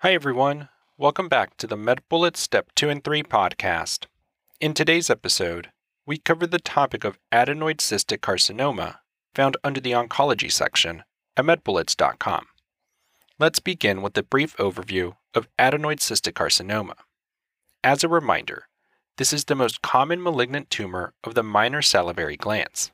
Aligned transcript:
Hi, 0.00 0.12
everyone. 0.12 0.68
Welcome 0.98 1.26
back 1.26 1.56
to 1.56 1.66
the 1.66 1.74
MedBullets 1.74 2.36
Step 2.36 2.70
2 2.74 2.90
and 2.90 3.02
3 3.02 3.22
podcast. 3.22 4.04
In 4.60 4.74
today's 4.74 5.08
episode, 5.08 5.70
we 6.04 6.18
cover 6.18 6.46
the 6.46 6.58
topic 6.58 7.02
of 7.02 7.18
adenoid 7.32 7.78
cystic 7.78 8.18
carcinoma 8.18 8.98
found 9.34 9.56
under 9.64 9.80
the 9.80 9.92
oncology 9.92 10.52
section 10.52 11.02
at 11.34 11.46
medbullets.com. 11.46 12.44
Let's 13.38 13.58
begin 13.58 14.02
with 14.02 14.18
a 14.18 14.22
brief 14.22 14.54
overview 14.58 15.16
of 15.32 15.48
adenoid 15.58 16.00
cystic 16.00 16.34
carcinoma. 16.34 16.96
As 17.82 18.04
a 18.04 18.08
reminder, 18.08 18.68
this 19.16 19.32
is 19.32 19.46
the 19.46 19.54
most 19.54 19.80
common 19.80 20.22
malignant 20.22 20.68
tumor 20.68 21.14
of 21.24 21.34
the 21.34 21.42
minor 21.42 21.80
salivary 21.80 22.36
glands. 22.36 22.92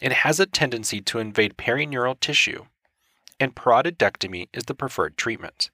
It 0.00 0.12
has 0.12 0.40
a 0.40 0.46
tendency 0.46 1.00
to 1.00 1.20
invade 1.20 1.56
perineural 1.56 2.18
tissue, 2.18 2.64
and 3.38 3.54
parotidectomy 3.54 4.48
is 4.52 4.64
the 4.64 4.74
preferred 4.74 5.16
treatment. 5.16 5.70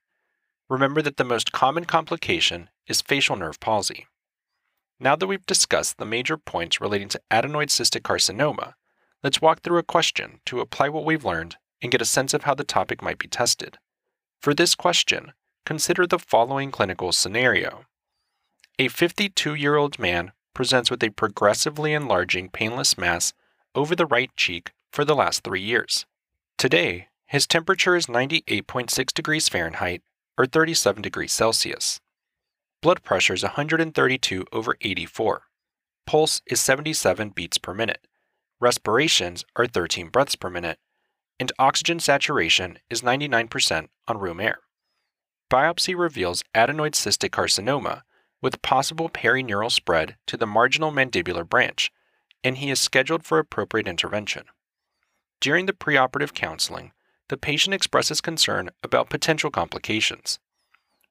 Remember 0.75 1.02
that 1.02 1.18
the 1.18 1.25
most 1.25 1.52
common 1.52 1.84
complication 1.84 2.68
is 2.89 3.00
facial 3.00 3.36
nerve 3.36 3.61
palsy. 3.61 4.08
Now 4.98 5.14
that 5.14 5.29
we've 5.29 5.46
discussed 5.46 5.98
the 5.98 6.04
major 6.04 6.36
points 6.36 6.81
relating 6.81 7.07
to 7.11 7.21
adenoid 7.31 7.68
cystic 7.68 8.00
carcinoma, 8.00 8.75
let's 9.22 9.40
walk 9.40 9.61
through 9.61 9.79
a 9.79 9.84
question 9.84 10.40
to 10.46 10.58
apply 10.58 10.89
what 10.89 11.04
we've 11.04 11.25
learned 11.25 11.58
and 11.81 11.93
get 11.93 12.03
a 12.03 12.04
sense 12.04 12.34
of 12.34 12.43
how 12.43 12.54
the 12.54 12.64
topic 12.64 13.00
might 13.00 13.18
be 13.18 13.29
tested. 13.29 13.79
For 14.40 14.53
this 14.53 14.75
question, 14.75 15.32
consider 15.64 16.08
the 16.08 16.18
following 16.18 16.72
clinical 16.72 17.12
scenario. 17.12 17.84
A 18.81 18.89
52 18.89 19.54
year 19.54 19.76
old 19.76 20.00
man 20.00 20.32
presents 20.54 20.90
with 20.90 21.04
a 21.04 21.11
progressively 21.11 21.93
enlarging 21.93 22.48
painless 22.48 22.98
mass 22.98 23.32
over 23.76 23.95
the 23.95 24.06
right 24.06 24.34
cheek 24.34 24.72
for 24.90 25.04
the 25.04 25.14
last 25.14 25.45
three 25.45 25.62
years. 25.62 26.04
Today, 26.59 27.06
his 27.29 27.46
temperature 27.46 27.95
is 27.95 28.06
98.6 28.06 29.14
degrees 29.14 29.48
Fahrenheit 29.48 30.03
or 30.38 30.46
37 30.46 31.02
degrees 31.02 31.32
Celsius. 31.32 32.00
Blood 32.83 33.02
pressure 33.02 33.34
is 33.34 33.42
132 33.42 34.47
over 34.53 34.77
84. 34.81 35.42
Pulse 36.06 36.42
is 36.47 36.61
77 36.61 37.31
beats 37.31 37.59
per 37.59 37.72
minute. 37.72 38.06
Respirations 38.61 39.44
are 39.56 39.67
13 39.67 40.09
breaths 40.09 40.36
per 40.36 40.50
minute. 40.50 40.78
And 41.41 41.50
oxygen 41.59 41.98
saturation 41.98 42.78
is 42.89 43.03
99% 43.03 43.89
on 44.06 44.19
room 44.19 44.41
air. 44.41 44.59
Biopsy 45.50 45.97
reveals 45.97 46.44
adenoid 46.55 46.92
cystic 46.92 47.31
carcinoma 47.31 48.03
with 48.42 48.62
possible 48.62 49.09
perineural 49.09 49.72
spread 49.72 50.16
to 50.27 50.37
the 50.37 50.47
marginal 50.47 50.92
mandibular 50.92 51.48
branch, 51.48 51.91
and 52.42 52.59
he 52.59 52.70
is 52.70 52.78
scheduled 52.78 53.25
for 53.25 53.39
appropriate 53.39 53.89
intervention. 53.89 54.44
During 55.41 55.66
the 55.66 55.72
preoperative 55.72 56.34
counseling, 56.34 56.92
the 57.28 57.36
patient 57.36 57.75
expresses 57.75 58.20
concern 58.20 58.70
about 58.83 59.08
potential 59.08 59.50
complications. 59.50 60.39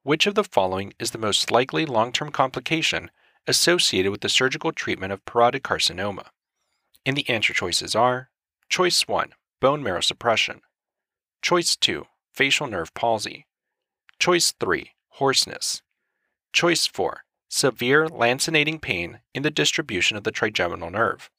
Which 0.04 0.28
of 0.28 0.36
the 0.36 0.44
following 0.44 0.94
is 1.00 1.12
the 1.12 1.18
most 1.18 1.50
likely 1.50 1.86
long 1.86 2.12
term 2.12 2.32
complication 2.32 3.10
associated 3.48 4.12
with 4.12 4.22
the 4.22 4.30
surgical 4.30 4.72
treatment 4.72 5.12
of 5.14 5.26
parotid 5.26 5.62
carcinoma? 5.62 6.28
And 7.06 7.18
the 7.18 7.30
answer 7.30 7.54
choices 7.54 7.96
are 7.96 8.30
Choice 8.70 9.08
1 9.08 9.34
Bone 9.60 9.82
marrow 9.82 10.02
suppression, 10.02 10.62
Choice 11.42 11.76
2 11.76 12.06
Facial 12.34 12.68
nerve 12.68 12.94
palsy, 12.94 13.48
Choice 14.20 14.54
3 14.60 14.92
Hoarseness, 15.20 15.82
Choice 16.52 16.86
4 16.86 17.24
Severe 17.50 18.08
lancinating 18.08 18.82
pain 18.82 19.20
in 19.34 19.44
the 19.44 19.52
distribution 19.52 20.18
of 20.18 20.24
the 20.24 20.32
trigeminal 20.32 20.90
nerve, 20.90 21.30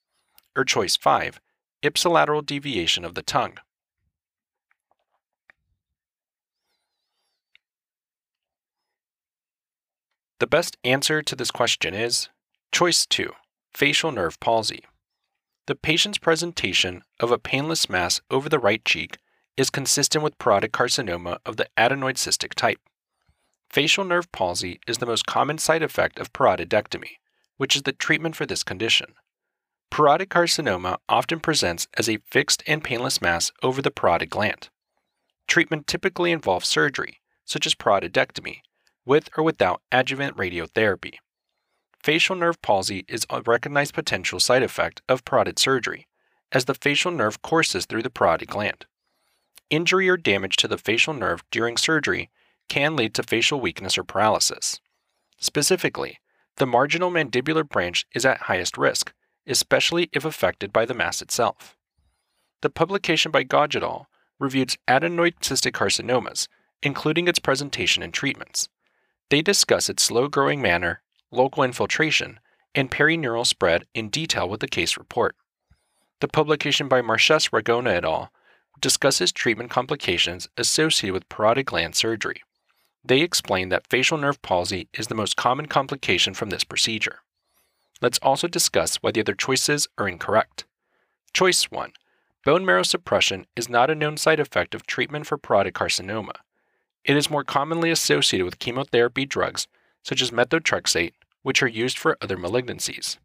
or 0.56 0.64
Choice 0.64 0.97
5 0.97 1.41
Ipsilateral 1.83 2.47
deviation 2.47 3.05
of 3.05 3.14
the 3.14 3.22
tongue. 3.22 3.59
The 10.41 10.49
best 10.49 10.77
answer 10.83 11.23
to 11.23 11.37
this 11.37 11.53
question 11.53 11.95
is 11.95 12.29
Choice 12.73 13.07
2 13.07 13.31
Facial 13.73 14.11
nerve 14.11 14.41
palsy. 14.41 14.83
The 15.67 15.77
patient's 15.77 16.19
presentation 16.19 17.03
of 17.21 17.31
a 17.31 17.39
painless 17.39 17.89
mass 17.89 18.21
over 18.33 18.49
the 18.49 18.59
right 18.59 18.84
cheek 18.84 19.19
is 19.56 19.71
consistent 19.71 20.25
with 20.25 20.39
parotid 20.39 20.71
carcinoma 20.71 21.39
of 21.47 21.56
the 21.56 21.69
adenoid 21.78 22.17
cystic 22.17 22.55
type. 22.55 22.81
Facial 23.71 24.05
nerve 24.05 24.31
palsy 24.33 24.81
is 24.89 24.99
the 24.99 25.06
most 25.06 25.25
common 25.25 25.59
side 25.59 25.84
effect 25.84 26.19
of 26.19 26.33
parotidectomy, 26.33 27.12
which 27.56 27.77
is 27.77 27.83
the 27.83 27.93
treatment 27.93 28.34
for 28.34 28.44
this 28.44 28.65
condition. 28.65 29.15
Parotid 29.93 30.27
carcinoma 30.31 30.97
often 31.09 31.39
presents 31.39 31.87
as 31.97 32.09
a 32.09 32.19
fixed 32.28 32.65
and 32.67 32.83
painless 32.83 33.23
mass 33.23 33.53
over 33.62 33.81
the 33.81 33.93
parotid 33.93 34.31
gland. 34.31 34.69
Treatment 35.47 35.87
typically 35.87 36.33
involves 36.33 36.67
surgery, 36.67 37.21
such 37.44 37.67
as 37.67 37.77
parotidectomy, 37.77 38.62
with 39.04 39.28
or 39.37 39.44
without 39.44 39.82
adjuvant 39.92 40.37
radiotherapy. 40.37 41.15
Facial 42.03 42.37
nerve 42.37 42.60
palsy 42.60 43.04
is 43.09 43.26
a 43.31 43.42
recognized 43.42 43.94
potential 43.94 44.38
side 44.38 44.62
effect 44.62 45.00
of 45.09 45.25
parotid 45.25 45.59
surgery, 45.59 46.06
as 46.53 46.66
the 46.66 46.75
facial 46.75 47.10
nerve 47.10 47.43
courses 47.43 47.87
through 47.87 48.03
the 48.03 48.10
parotid 48.10 48.48
gland. 48.48 48.87
Injury 49.70 50.09
or 50.09 50.16
damage 50.16 50.56
to 50.56 50.69
the 50.69 50.78
facial 50.78 51.14
nerve 51.14 51.43
during 51.50 51.76
surgery 51.76 52.31
can 52.69 52.97
lead 52.97 53.14
to 53.14 53.22
facial 53.22 53.60
weakness 53.60 53.97
or 53.97 54.04
paralysis. 54.04 54.81
Specifically, 55.38 56.19
the 56.56 56.66
marginal 56.66 57.10
mandibular 57.10 57.69
branch 57.69 58.06
is 58.14 58.25
at 58.25 58.43
highest 58.43 58.78
risk, 58.78 59.12
especially 59.47 60.09
if 60.12 60.25
affected 60.25 60.72
by 60.72 60.84
the 60.84 60.94
mass 60.94 61.20
itself. 61.20 61.76
The 62.62 62.70
publication 62.70 63.31
by 63.31 63.44
al. 63.53 64.09
reviewed 64.38 64.76
adenoid 64.88 65.41
cystic 65.41 65.72
carcinomas, 65.72 66.48
including 66.82 67.28
its 67.28 67.38
presentation 67.38 68.03
and 68.03 68.12
treatments. 68.12 68.69
They 69.34 69.43
discuss 69.43 69.89
its 69.89 70.05
slow 70.05 70.28
growing 70.28 70.62
manner, 70.62 71.03
local 71.33 71.65
infiltration, 71.65 72.39
and 72.72 72.89
perineural 72.89 73.45
spread 73.45 73.84
in 73.93 74.09
detail 74.09 74.49
with 74.49 74.61
the 74.61 74.69
case 74.69 74.97
report. 74.97 75.34
The 76.21 76.28
publication 76.28 76.87
by 76.87 77.03
Marchese-Ragona 77.03 77.97
et 77.97 78.05
al. 78.05 78.31
discusses 78.81 79.33
treatment 79.33 79.71
complications 79.71 80.49
associated 80.56 81.15
with 81.15 81.28
parotid 81.28 81.65
gland 81.65 81.97
surgery. 81.97 82.44
They 83.05 83.23
explain 83.23 83.71
that 83.71 83.89
facial 83.89 84.19
nerve 84.19 84.41
palsy 84.41 84.87
is 84.94 85.09
the 85.09 85.17
most 85.17 85.34
common 85.34 85.67
complication 85.67 86.34
from 86.34 86.50
this 86.50 86.62
procedure. 86.62 87.19
Let's 88.00 88.21
also 88.23 88.47
discuss 88.47 89.03
why 89.03 89.11
the 89.11 89.23
other 89.23 89.34
choices 89.34 89.89
are 89.99 90.06
incorrect. 90.06 90.65
Choice 91.33 91.73
1 91.73 91.91
Bone 92.44 92.65
marrow 92.65 92.84
suppression 92.84 93.47
is 93.56 93.69
not 93.69 93.91
a 93.91 93.97
known 93.97 94.17
side 94.17 94.39
effect 94.39 94.77
of 94.77 94.87
treatment 94.87 95.27
for 95.27 95.37
parotid 95.37 95.73
carcinoma. 95.73 96.34
It 97.04 97.16
is 97.16 97.31
more 97.31 97.44
commonly 97.44 97.91
associated 97.91 98.44
with 98.44 98.59
chemotherapy 98.59 99.26
drugs 99.26 99.66
such 100.03 100.22
as 100.22 100.31
methotrexate, 100.31 101.12
which 101.42 101.62
are 101.62 101.69
used 101.69 101.98
for 101.98 102.16
other 102.20 102.37
malignancies. 102.37 103.19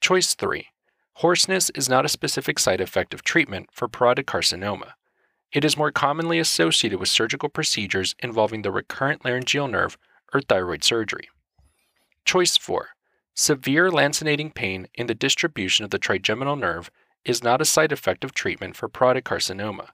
Choice 0.00 0.34
3 0.34 0.68
Hoarseness 1.16 1.70
is 1.70 1.88
not 1.88 2.04
a 2.04 2.10
specific 2.10 2.58
side 2.58 2.80
effect 2.80 3.14
of 3.14 3.22
treatment 3.22 3.70
for 3.72 3.88
parotid 3.88 4.24
carcinoma. 4.24 4.92
It 5.52 5.64
is 5.64 5.76
more 5.76 5.90
commonly 5.90 6.38
associated 6.38 6.98
with 6.98 7.08
surgical 7.08 7.48
procedures 7.48 8.14
involving 8.18 8.62
the 8.62 8.72
recurrent 8.72 9.24
laryngeal 9.24 9.68
nerve 9.68 9.96
or 10.32 10.40
thyroid 10.40 10.84
surgery. 10.84 11.28
Choice 12.24 12.56
4 12.56 12.88
Severe 13.34 13.90
lancinating 13.90 14.54
pain 14.54 14.88
in 14.94 15.06
the 15.06 15.14
distribution 15.14 15.84
of 15.84 15.90
the 15.90 15.98
trigeminal 15.98 16.56
nerve 16.56 16.90
is 17.24 17.42
not 17.42 17.60
a 17.60 17.66
side 17.66 17.92
effect 17.92 18.24
of 18.24 18.32
treatment 18.32 18.76
for 18.76 18.88
parotid 18.88 19.22
carcinoma. 19.22 19.88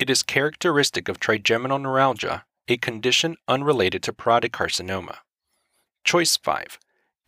It 0.00 0.08
is 0.08 0.22
characteristic 0.22 1.10
of 1.10 1.20
trigeminal 1.20 1.78
neuralgia, 1.78 2.46
a 2.68 2.78
condition 2.78 3.36
unrelated 3.46 4.02
to 4.04 4.14
parotid 4.14 4.50
carcinoma. 4.50 5.18
Choice 6.04 6.38
5. 6.38 6.78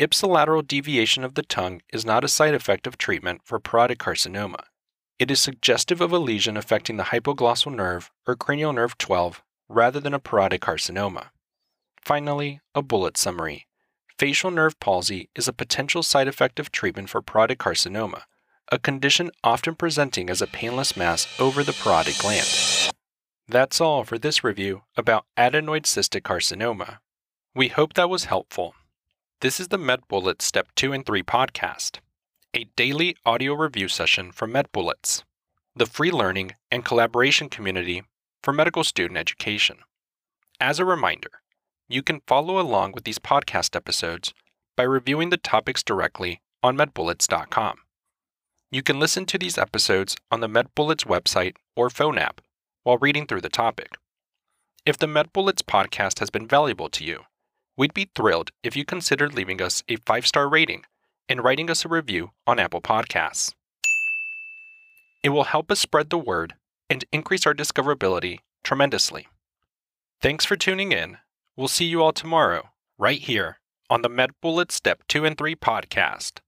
Ipsilateral 0.00 0.66
deviation 0.66 1.22
of 1.22 1.34
the 1.34 1.42
tongue 1.42 1.82
is 1.92 2.06
not 2.06 2.24
a 2.24 2.28
side 2.28 2.54
effect 2.54 2.86
of 2.86 2.96
treatment 2.96 3.42
for 3.44 3.60
parotid 3.60 3.98
carcinoma. 3.98 4.64
It 5.18 5.30
is 5.30 5.38
suggestive 5.38 6.00
of 6.00 6.12
a 6.12 6.18
lesion 6.18 6.56
affecting 6.56 6.96
the 6.96 7.10
hypoglossal 7.12 7.74
nerve 7.74 8.10
or 8.26 8.36
cranial 8.36 8.72
nerve 8.72 8.96
12 8.96 9.42
rather 9.68 10.00
than 10.00 10.14
a 10.14 10.18
parotid 10.18 10.60
carcinoma. 10.60 11.26
Finally, 12.00 12.62
a 12.74 12.80
bullet 12.80 13.18
summary. 13.18 13.66
Facial 14.18 14.50
nerve 14.50 14.80
palsy 14.80 15.28
is 15.36 15.46
a 15.46 15.52
potential 15.52 16.02
side 16.02 16.26
effect 16.26 16.58
of 16.58 16.72
treatment 16.72 17.10
for 17.10 17.20
parotid 17.20 17.58
carcinoma, 17.58 18.22
a 18.70 18.78
condition 18.78 19.30
often 19.42 19.74
presenting 19.74 20.30
as 20.30 20.40
a 20.40 20.46
painless 20.46 20.96
mass 20.96 21.26
over 21.40 21.62
the 21.64 21.72
parotid 21.72 22.20
gland. 22.20 22.92
That's 23.48 23.80
all 23.80 24.04
for 24.04 24.18
this 24.18 24.44
review 24.44 24.82
about 24.96 25.26
adenoid 25.36 25.82
cystic 25.82 26.22
carcinoma. 26.22 26.98
We 27.54 27.68
hope 27.68 27.94
that 27.94 28.08
was 28.08 28.24
helpful. 28.24 28.74
This 29.40 29.58
is 29.58 29.68
the 29.68 29.78
MedBullets 29.78 30.42
Step 30.42 30.68
2 30.76 30.92
and 30.92 31.04
3 31.04 31.22
podcast, 31.22 31.98
a 32.54 32.64
daily 32.76 33.16
audio 33.26 33.54
review 33.54 33.88
session 33.88 34.30
from 34.30 34.52
MedBullets, 34.52 35.22
the 35.74 35.86
free 35.86 36.10
learning 36.10 36.52
and 36.70 36.84
collaboration 36.84 37.48
community 37.48 38.04
for 38.42 38.52
medical 38.52 38.84
student 38.84 39.18
education. 39.18 39.78
As 40.60 40.78
a 40.78 40.84
reminder, 40.84 41.42
you 41.88 42.02
can 42.02 42.22
follow 42.26 42.58
along 42.58 42.92
with 42.92 43.04
these 43.04 43.18
podcast 43.18 43.74
episodes 43.74 44.32
by 44.76 44.84
reviewing 44.84 45.30
the 45.30 45.36
topics 45.36 45.82
directly 45.82 46.40
on 46.62 46.76
medbullets.com. 46.76 47.78
You 48.72 48.82
can 48.82 48.98
listen 48.98 49.26
to 49.26 49.36
these 49.36 49.58
episodes 49.58 50.16
on 50.30 50.40
the 50.40 50.48
MedBullets 50.48 51.04
website 51.04 51.56
or 51.76 51.90
phone 51.90 52.16
app 52.16 52.40
while 52.84 52.96
reading 52.96 53.26
through 53.26 53.42
the 53.42 53.50
topic. 53.50 53.98
If 54.86 54.96
the 54.96 55.06
MedBullets 55.06 55.62
podcast 55.62 56.20
has 56.20 56.30
been 56.30 56.48
valuable 56.48 56.88
to 56.88 57.04
you, 57.04 57.20
we'd 57.76 57.92
be 57.92 58.08
thrilled 58.14 58.50
if 58.62 58.74
you 58.74 58.86
considered 58.86 59.34
leaving 59.34 59.60
us 59.60 59.82
a 59.90 59.96
five 59.96 60.26
star 60.26 60.48
rating 60.48 60.84
and 61.28 61.44
writing 61.44 61.68
us 61.70 61.84
a 61.84 61.88
review 61.88 62.30
on 62.46 62.58
Apple 62.58 62.80
Podcasts. 62.80 63.52
It 65.22 65.28
will 65.28 65.44
help 65.44 65.70
us 65.70 65.78
spread 65.78 66.08
the 66.08 66.16
word 66.16 66.54
and 66.88 67.04
increase 67.12 67.46
our 67.46 67.54
discoverability 67.54 68.38
tremendously. 68.64 69.28
Thanks 70.22 70.46
for 70.46 70.56
tuning 70.56 70.92
in. 70.92 71.18
We'll 71.56 71.68
see 71.68 71.84
you 71.84 72.02
all 72.02 72.12
tomorrow, 72.12 72.70
right 72.96 73.20
here 73.20 73.58
on 73.90 74.00
the 74.00 74.08
MedBullets 74.08 74.72
Step 74.72 75.02
2 75.08 75.26
and 75.26 75.36
3 75.36 75.56
podcast. 75.56 76.40